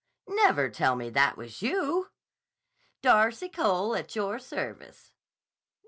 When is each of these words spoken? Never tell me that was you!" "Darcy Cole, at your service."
Never 0.29 0.67
tell 0.71 0.95
me 0.95 1.11
that 1.11 1.37
was 1.37 1.61
you!" 1.61 2.09
"Darcy 3.03 3.49
Cole, 3.49 3.95
at 3.95 4.15
your 4.15 4.39
service." 4.39 5.11